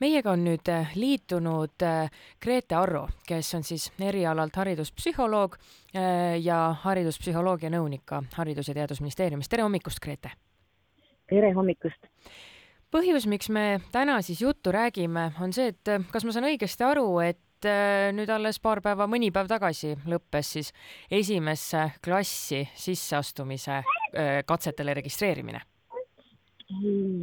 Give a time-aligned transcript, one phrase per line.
[0.00, 2.10] meiega on nüüd äh, liitunud äh,
[2.42, 9.48] Grete Arro, kes on siis erialalt hariduspsühholoog äh, ja hariduspsühholoogia nõunik ka Haridus- ja Teadusministeeriumis.
[9.48, 10.32] tere hommikust, Grete!
[11.28, 12.08] tere hommikust!
[12.90, 17.06] põhjus, miks me täna siis juttu räägime, on see, et kas ma saan õigesti aru,
[17.22, 17.38] et
[18.16, 20.72] nüüd alles paar päeva, mõni päev tagasi lõppes siis
[21.12, 23.82] esimesse klassi sisseastumise
[24.48, 25.60] katsetele registreerimine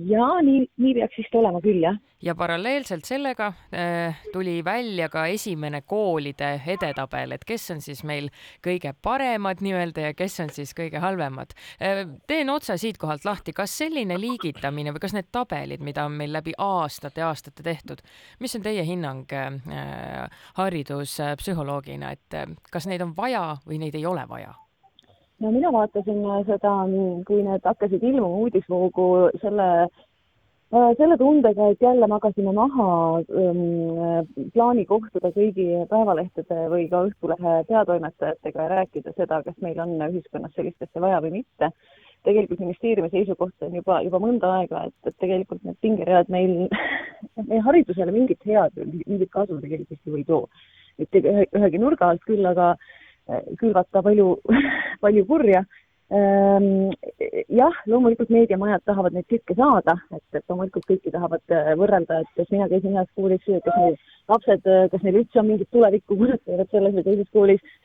[0.09, 1.97] jaa, nii, nii peaks vist olema küll, jah.
[2.23, 8.29] ja paralleelselt sellega äh, tuli välja ka esimene koolide edetabel, et kes on siis meil
[8.65, 12.03] kõige paremad nii-öelda ja kes on siis kõige halvemad äh,.
[12.27, 16.55] teen otse siitkohalt lahti, kas selline liigitamine või kas need tabelid, mida on meil läbi
[16.57, 18.03] aastate ja aastate tehtud,
[18.43, 20.29] mis on teie hinnang äh,
[20.59, 24.55] hariduspsühholoogina, et äh, kas neid on vaja või neid ei ole vaja?
[25.39, 26.73] No mina vaatasin äh, seda,
[27.27, 29.07] kui need hakkasid ilmuma uudisvoogu
[29.41, 32.87] selle, äh, selle tundega, et jälle magasime maha
[33.43, 39.95] ähm, plaani kohtuda kõigi päevalehtede või ka Õhtulehe peatoimetajatega ja rääkida seda, kas meil on
[40.09, 41.71] ühiskonnas sellist asja vaja või mitte.
[42.27, 46.65] tegelikult ministeeriumi seisukoht on juba, juba mõnda aega, et, et tegelikult need pingeread meil,
[47.49, 48.73] meie haridusele mingit head,
[49.05, 50.47] mingit kasu tegelikult ei too.
[50.97, 52.73] mitte ühegi nurga alt küll, aga
[53.59, 54.37] külvata palju,
[55.03, 55.63] palju kurja.
[56.07, 56.93] Ehm,
[57.51, 62.29] jah, loomulikult meediamajad tahavad neid klikke saada, et, et loomulikult kõiki tahavad äh, võrrelda, et
[62.37, 63.97] kas mina käisin heas koolis, kas meil
[64.31, 67.75] lapsed, äh, kas neil üldse on mingit tulevikku, kui nad käivad selles või teises koolis.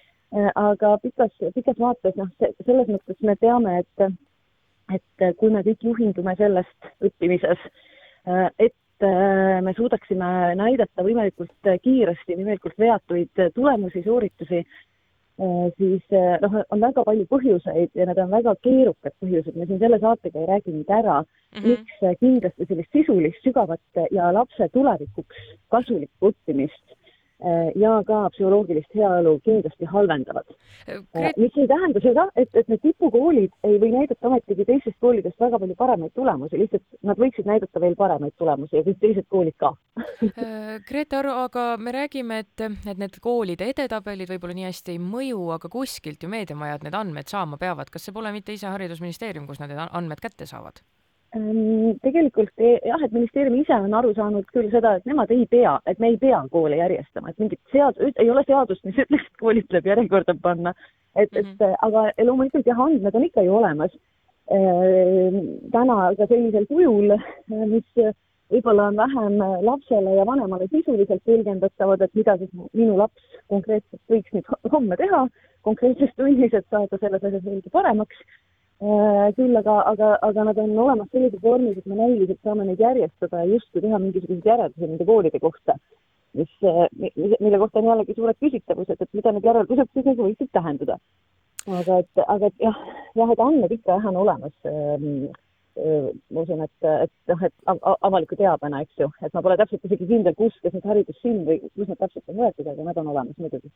[0.56, 2.30] Aga pikas, pikas vaates, noh,
[2.64, 4.14] selles mõttes me teame, et,
[4.96, 7.66] et kui me kõik juhindume sellest õppimises,
[8.56, 9.04] et
[9.66, 14.62] me suudaksime näidata võimalikult kiiresti, võimalikult veatuid tulemusi, sooritusi,
[15.78, 19.80] siis äh, noh, on väga palju põhjuseid ja need on väga keerukad põhjused, me siin
[19.80, 21.68] selle saatega ei räägi nüüd ära mm, -hmm.
[21.68, 27.01] miks äh, kindlasti sellist sisulist, sügavat ja lapse tulevikuks kasulikku õppimist Äh,
[27.78, 30.46] ja ka psühholoogilist heaolu kindlasti halvendavad.
[30.86, 31.04] Gret....
[31.16, 35.40] Äh, mis ei tähenda seda, et, et need tipukoolid ei või näidata ometigi teistest koolidest
[35.40, 39.58] väga palju paremaid tulemusi, lihtsalt nad võiksid näidata veel paremaid tulemusi ja kõik teised koolid
[39.62, 39.74] ka.
[40.22, 45.00] Äh, Grete Aru, aga me räägime, et, et need koolide edetabelid võib-olla nii hästi ei
[45.02, 49.48] mõju, aga kuskilt ju meediamajad need andmed saama peavad, kas see pole mitte ise Haridusministeerium,
[49.50, 50.80] kus nad need andmed kätte saavad?
[51.32, 55.46] Ehm, tegelikult eh, jah, et ministeerium ise on aru saanud küll seda, et nemad ei
[55.48, 59.30] pea, et me ei pea koole järjestama, et mingit sead-, ei ole seadust, mis ütleks,
[59.30, 60.74] et koolid tuleb järjekorda panna.
[61.16, 61.72] et et mhm.
[61.88, 63.96] aga loomulikult jah, andmed on ikka ju olemas
[64.58, 65.40] ehm,.
[65.72, 67.16] täna ka sellisel kujul,
[67.72, 68.04] mis
[68.52, 74.36] võib-olla on vähem lapsele ja vanemale sisuliselt tõlgendatavad, et mida siis minu laps konkreetselt võiks
[74.36, 75.26] nüüd homme teha
[75.64, 78.51] konkreetses tunnis, et saada selles asjas veelgi paremaks Äh,
[79.36, 83.44] küll aga, aga, aga nad on olemas sellises vormis, et me näiliselt saame neid järjestada
[83.44, 85.76] ja justkui teha mingisuguseid järeldusi nende koolide kohta,
[86.38, 90.98] mis, mille kohta on jällegi suured küsitavused, et mida need järeldused siis nagu võiksid tähendada.
[91.70, 92.78] aga et, aga et jah,
[93.14, 95.28] jah, et andmed ikka jah on olemas ähm,
[95.76, 97.54] ma usun, et, et noh, et
[98.04, 101.58] avaliku teabena, eks ju, et ma pole täpselt isegi kindel, kus, kas need haridussilm või
[101.64, 103.72] kus need täpselt on võetud, aga need on olemas muidugi.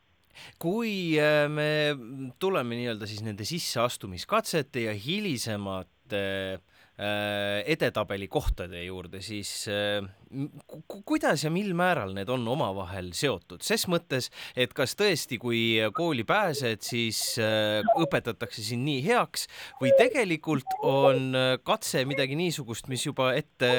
[0.61, 1.69] kui äh, me
[2.39, 6.59] tuleme nii-öelda siis nende sisseastumiskatsete ja hilisemate Äh,
[6.97, 10.01] edetabeli kohtade juurde, siis äh,
[11.05, 15.61] kuidas ja mil määral need on omavahel seotud, ses mõttes, et kas tõesti, kui
[15.97, 19.45] kooli pääsed, siis äh, õpetatakse sind nii heaks
[19.81, 21.37] või tegelikult on
[21.67, 23.69] katse midagi niisugust, mis juba ette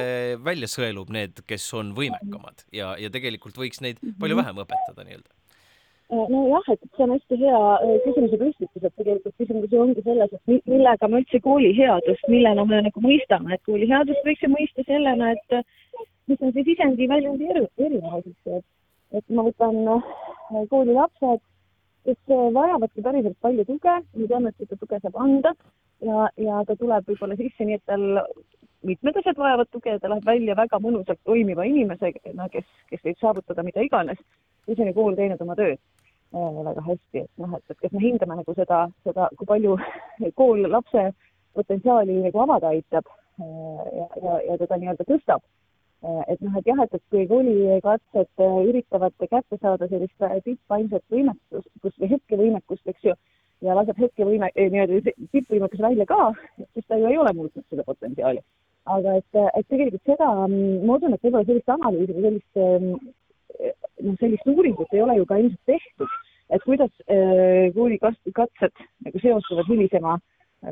[0.44, 2.68] välja sõelub need, kes on võimekamad.
[2.74, 5.32] Ja, ja tegelikult võiks neid palju vähem õpetada nii-öelda.
[5.32, 5.37] Äh,
[6.10, 10.32] nojah, et see on hästi hea äh, küsimuse püstitus, et tegelikult küsimus ju ongi selles,
[10.32, 14.50] et millega me üldse kooli headust, millena me nagu mõistame, et kooli headust võiks ju
[14.54, 15.58] mõista sellena, et
[16.28, 18.64] mis on see sisendi väljundi eri, erinevused, et,
[19.20, 20.08] et ma võtan äh,
[20.72, 21.44] kooli lapsed,
[22.08, 25.52] kes vajavadki päriselt palju tuge, me teame, et seda tuge saab anda
[26.04, 28.06] ja, ja ta tuleb võib-olla sisse nii, et tal
[28.86, 33.64] mitmed asjad vajavad tuge, ta läheb välja väga mõnusalt toimiva inimesena, kes, kes võib saavutada
[33.66, 34.20] mida iganes,
[34.68, 35.78] ju kool teinud oma tööd
[36.34, 39.78] Äh, väga hästi, et noh, et, et kas me hindame nagu seda, seda, kui palju
[40.40, 41.06] kool lapse
[41.56, 45.40] potentsiaali nagu avada aitab äh, ja, ja, ja teda nii-öelda tõstab.
[46.04, 51.70] Äh, et noh, et jah, et, et kui koolikatsed üritavad kätte saada sellist tippaimset võimekust,
[51.80, 53.16] kus või hetkevõimekust, eks ju,
[53.64, 56.26] ja laseb hetkevõime, nii-öelda tippvõimekus välja ka,
[56.60, 58.44] siis ta ju ei ole muutnud seda potentsiaali.
[58.84, 63.16] aga et, et tegelikult seda, ma usun, et võib-olla sellist analüüsi või sellist
[63.58, 66.16] noh, sellist uuringut ei ole ju ka ilmselt tehtud,
[66.50, 70.18] et kuidas äh, koolikatsed nagu seostuvad hilisema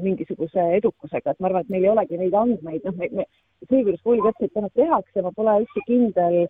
[0.02, 3.26] mingisuguse edukusega, et ma arvan, et meil ei olegi neid andmeid, noh, me, me,
[3.68, 6.40] see, kuidas koolikatseid täna tehakse, ma pole üldse kindel,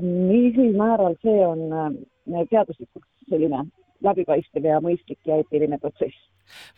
[0.00, 3.66] mil määral see on äh, teaduslikult selline
[4.04, 6.26] läbipaistev ja mõistlik ja eetiline protsess.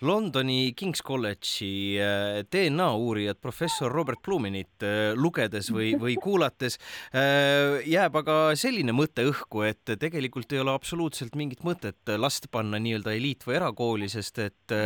[0.00, 6.79] Londoni King's College'i äh, DNA uurijat professor Robert Blumenit äh, lugedes või, või kuulates
[7.12, 12.81] äh, jääb aga selline mõte õhku, et tegelikult ei ole absoluutselt mingit mõtet last panna
[12.82, 14.76] nii-öelda eliit- või erakooli, sest et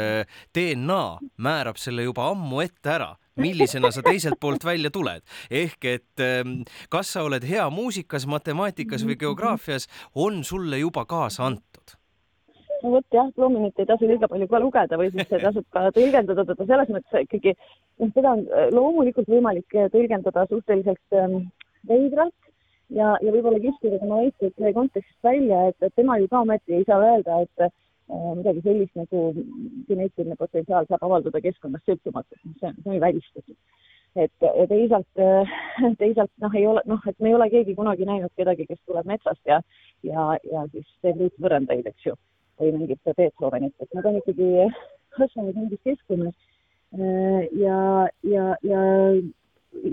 [0.55, 1.03] DNA
[1.43, 5.23] määrab selle juba ammu ette ära millisena sa teiselt poolt välja tuled.
[5.51, 6.63] ehk et ähm,
[6.93, 11.97] kas sa oled hea muusikas, matemaatikas või geograafias, on sulle juba kaasa antud
[12.83, 16.45] no vot jah, Bloominit ei tasu liiga palju ka lugeda või siis tasub ka tõlgendada
[16.49, 17.55] teda selles mõttes ikkagi,
[18.03, 21.39] noh, seda on äh, loomulikult võimalik äh, tõlgendada suhteliselt ähm,
[21.89, 22.35] veidralt
[22.97, 26.89] ja, ja võib-olla kiskuda tema väiteid kontekstist välja, et, et tema ju ka ometi ei
[26.89, 27.73] saa öelda, et äh,
[28.39, 29.31] midagi sellist nagu
[29.89, 33.57] geneetiline potentsiaal saab avalduda keskkonnast sõltumatult, see on, see on ju välistatud.
[34.13, 35.55] et ja teisalt, äh,
[36.03, 39.09] teisalt noh, ei ole, noh, et me ei ole keegi kunagi näinud kedagi, kes tuleb
[39.09, 39.63] metsast ja,
[40.05, 42.19] ja, ja siis teeb ruutvõrrandeid, eks ju
[42.63, 44.51] või mingit Beethovenit, et nad on ikkagi
[45.17, 46.35] kasvanud mingis keskkonnas.
[46.93, 48.81] Äh, ja, ja, ja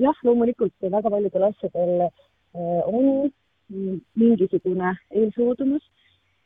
[0.03, 3.31] jah, loomulikult väga paljudel asjadel äh, on
[4.19, 5.85] mingisugune eelsoodumus.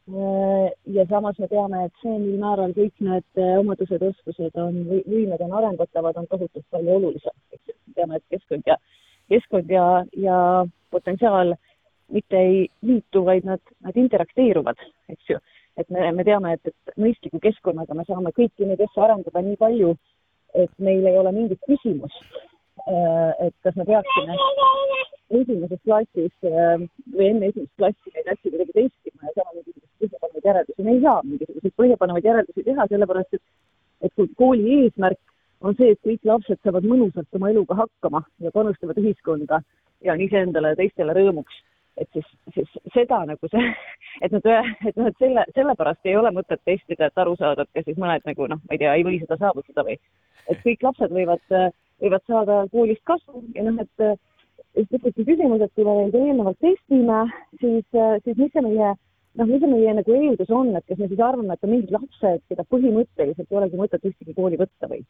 [0.09, 5.41] Äh, ja samas me teame, et see, mil määral kõik need omadused, oskused on, võimed
[5.41, 7.37] on arendatavad, on tohutult palju olulisem.
[7.95, 8.77] teame, et keskkond ja,
[9.29, 9.87] keskkond ja,
[10.17, 10.37] ja
[10.91, 11.55] potentsiaal
[12.13, 15.41] mitte ei liitu, vaid nad, nad interakteeruvad, eks ju
[15.77, 19.59] et me, me teame, et, et mõistliku keskkonnaga me saame kõiki neid asju arendada nii
[19.61, 19.93] palju,
[20.53, 22.37] et meil ei ole mingit küsimust,
[22.85, 24.37] äh, et kas me peaksime
[25.33, 26.85] esimeses klassis äh,
[27.15, 30.83] või enne esimest klassi neid asju kuidagi testima ja saama mingisuguseid põhjapanevaid järeldusi.
[30.85, 33.45] me ei saa mingisuguseid põhjapanevaid järeldusi teha, sellepärast et,
[34.05, 35.21] et kui kooli eesmärk
[35.63, 39.61] on see, et kõik lapsed saavad mõnusalt oma eluga hakkama ja panustavad ühiskonda
[40.03, 41.61] ja on iseendale ja teistele rõõmuks
[41.97, 43.69] et siis, siis seda nagu see,
[44.25, 44.49] et nad,
[44.89, 48.25] et et selle, sellepärast ei ole mõtet testida, et aru saada, et kas siis mõned
[48.29, 49.97] nagu noh, ma ei tea, ei või seda saavutada või.
[50.51, 51.43] Et kõik lapsed võivad,
[52.03, 54.07] võivad saada koolist kasu ja noh, et
[54.75, 57.23] siis tekibki küsimus, et kui me neid eelnevalt testime,
[57.61, 57.85] siis,
[58.25, 58.93] siis mis see meie
[59.39, 61.93] noh, mis see meie nagu eeldus on, et kas me siis arvame, et on mingid
[61.93, 65.05] lapsed, keda põhimõtteliselt ei olegi mõtet ühtegi kooli võtta või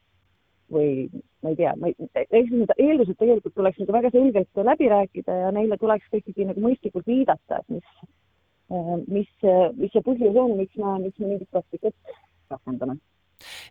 [0.71, 1.07] või
[1.43, 5.39] ma ei tea, ma ei, siis need eeldused tegelikult tuleks nagu väga selgelt läbi rääkida
[5.45, 7.95] ja neile tuleks ka ikkagi nagu mõistlikult viidata, et mis,
[8.71, 9.33] äh, mis,
[9.79, 12.15] mis see põhjus on, miks me, miks me mingit praktikat
[12.53, 12.99] rakendame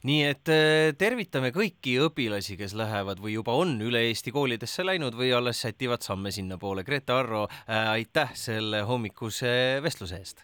[0.08, 5.16] nii et äh, tervitame kõiki õpilasi, kes lähevad või juba on üle Eesti koolidesse läinud
[5.18, 6.84] või alles sätivad samme sinnapoole.
[6.84, 10.40] Grete Arro, äh, aitäh selle hommikuse vestluse eest!